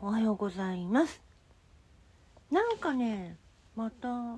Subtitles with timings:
[0.00, 1.20] おはようございます。
[2.52, 3.36] なんかね
[3.74, 4.36] また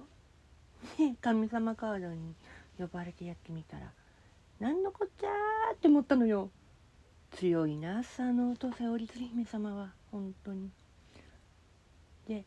[0.98, 2.34] ね神様カードに
[2.78, 3.92] 呼ばれてやってみたら
[4.58, 6.48] なんのこっちゃーって思ったのよ。
[7.32, 10.70] 強いな佐野と瀬織鶴姫様は本当に。
[12.26, 12.46] で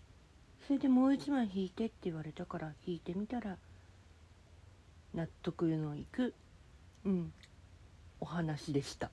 [0.66, 3.58] それでもう一枚引いてって言われたから引いてみたら
[5.14, 6.34] 納得のいく
[7.06, 7.32] うん
[8.20, 9.12] お話でした。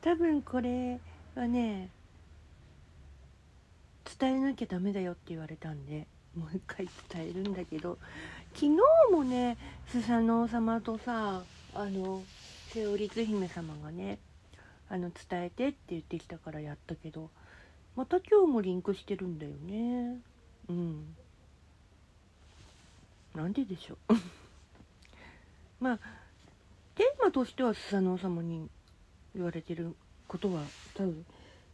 [0.00, 1.00] 多分これ
[1.34, 1.90] はね
[4.18, 7.98] 伝えなきゃダメだよって言われたんでもう一回伝えるんだけど
[8.54, 8.76] 昨日
[9.12, 11.42] もねスサノオ様とさ
[11.74, 12.22] あの
[12.72, 14.18] 瀬尾律姫様がね
[14.88, 17.30] あの伝えてって言ってきたからやったけど
[17.96, 20.20] また今日もリンクしてるんだよね。
[20.68, 21.16] うん。
[23.34, 24.14] なんででしょう。
[25.82, 25.98] まあ
[26.94, 28.70] テーマとしてはスサノオ様に
[29.38, 29.94] 言われてる
[30.26, 30.62] ことは
[30.94, 31.24] 多分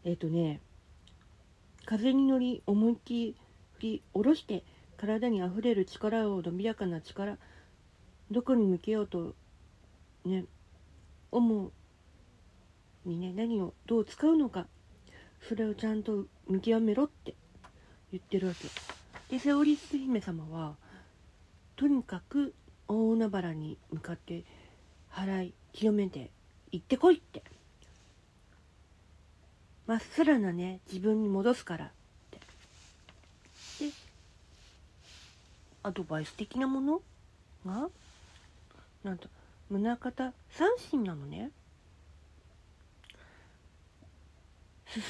[0.04, 0.60] えっ、ー、とね
[1.86, 3.36] 風に乗り思いっきり
[3.76, 4.62] 振り下ろして
[4.98, 7.38] 体にあふれる力を伸びやかな力
[8.30, 9.34] どこに向けようと
[10.26, 10.44] ね
[11.32, 11.72] 思う
[13.08, 14.66] にね何をどう使うのか
[15.48, 17.34] それをちゃんと見極めろって
[18.12, 18.68] 言ってるわけ。
[19.30, 20.76] でセオリス姫様は
[21.76, 22.54] とにかく
[22.88, 24.44] 大海原に向かって
[25.10, 26.30] 払い清めて
[26.70, 27.42] 行ってこいって
[29.86, 31.86] まっさらなね自分に戻すから。
[31.86, 31.90] っ
[32.30, 32.38] て。
[33.86, 33.92] で
[35.82, 37.02] アドバイス的なもの？
[37.66, 37.88] が
[39.02, 39.28] なんと
[39.70, 41.50] 宗像三神なのね。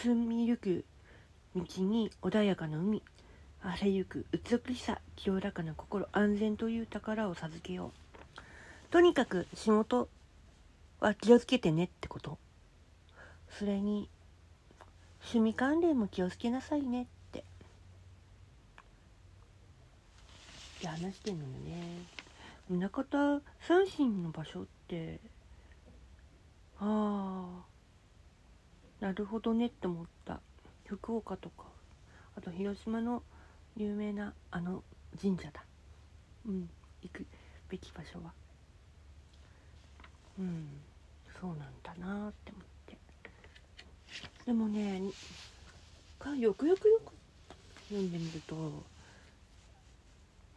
[0.03, 0.85] 進みゆく
[1.55, 3.03] 道に穏やかな海。
[3.63, 7.93] 荒れゆく美しさ清らかな心安全という宝を授けよ
[8.39, 8.41] う。
[8.91, 10.09] とにかく仕事
[11.01, 12.39] は気をつけてねってこと。
[13.51, 14.09] それに
[15.25, 17.41] 趣味関連も気をつけなさいねって。
[17.41, 17.43] っ
[20.83, 22.03] て話してんのよね。
[22.69, 25.21] 宗像三神の場所って
[26.79, 27.65] あ
[29.01, 30.41] あなるほどねって思った。
[30.87, 31.65] 福岡とか。
[32.37, 33.23] あと広島の
[33.77, 34.83] 有名なあの
[35.21, 35.65] 神社だ。
[36.47, 36.69] うん
[37.03, 37.27] 行く
[37.69, 38.33] べき場所は。
[40.39, 40.69] うん
[41.41, 42.44] そうなんだなって。
[44.47, 45.01] でもね
[46.39, 47.13] よくよくよく
[47.89, 48.83] 読んでみると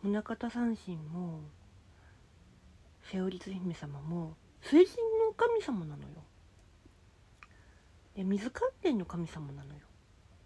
[0.03, 1.41] 宗像三神も
[3.11, 6.07] 瀬尾律姫様も水神の神様なのよ。
[8.15, 9.79] で水関連の神様なのよ。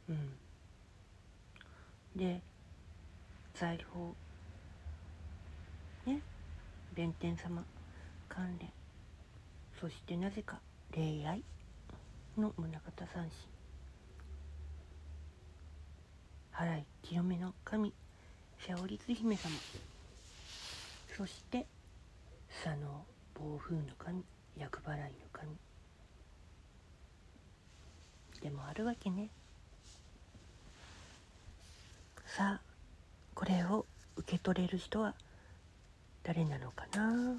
[0.09, 0.33] うん。
[2.15, 2.41] で
[3.55, 4.13] 財宝
[6.05, 6.21] ね
[6.93, 7.63] 弁天様
[8.27, 8.69] 関連。
[9.79, 10.59] そしてなぜか
[10.93, 11.43] 恋愛
[12.37, 13.29] の宗像三
[16.53, 17.93] 神払い清めの神
[18.59, 19.49] 瀬尾律姫様。
[21.17, 21.65] そして
[22.63, 24.23] 佐野暴風の神
[24.57, 25.51] 厄払いの神。
[28.41, 29.29] でもあるわけね。
[32.25, 32.61] さあ
[33.33, 35.15] これを受け取れる人は
[36.23, 37.35] 誰なのかな？